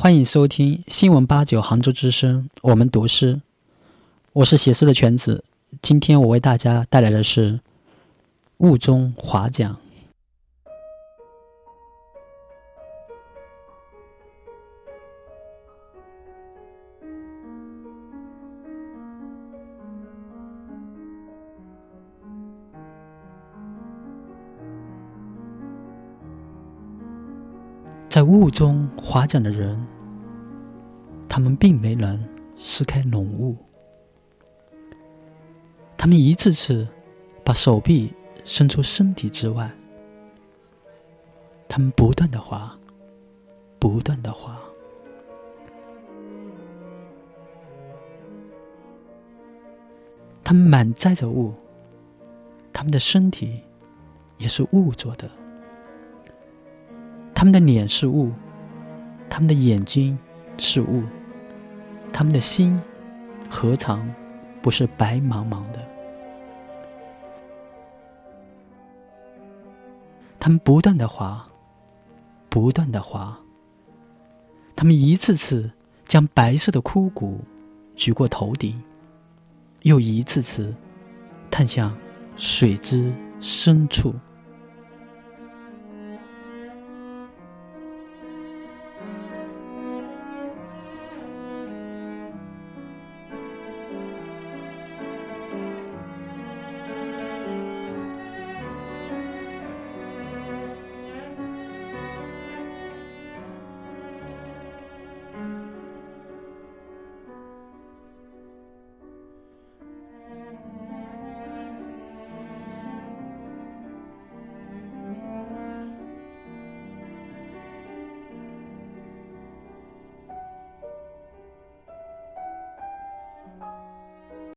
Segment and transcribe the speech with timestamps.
[0.00, 3.40] 欢迎收听新闻八九杭州之声，我们读诗，
[4.32, 5.42] 我是写诗的犬子。
[5.82, 7.54] 今天我为大家带来的是
[8.58, 9.72] 《雾中划桨》。
[28.18, 29.80] 在雾中划桨的人，
[31.28, 32.20] 他们并没能
[32.58, 33.56] 撕开浓雾，
[35.96, 36.84] 他们一次次
[37.44, 38.12] 把手臂
[38.44, 39.70] 伸出身体之外，
[41.68, 42.76] 他们不断的划，
[43.78, 44.58] 不断的划，
[50.42, 51.54] 他们满载着雾，
[52.72, 53.62] 他们的身体
[54.38, 55.30] 也是雾做的。
[57.38, 58.32] 他们的脸是雾，
[59.30, 60.18] 他们的眼睛
[60.56, 61.04] 是雾，
[62.12, 62.76] 他们的心
[63.48, 64.12] 何尝
[64.60, 65.80] 不是白茫茫的？
[70.40, 71.46] 他们不断的滑，
[72.48, 73.38] 不断的滑，
[74.74, 75.70] 他们一次次
[76.08, 77.38] 将白色的枯骨
[77.94, 78.82] 举过头顶，
[79.82, 80.74] 又一次次
[81.52, 81.96] 探向
[82.36, 84.12] 水之深处。